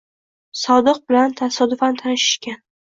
[0.61, 2.63] Sodiq bilan tasodifan tanishishgan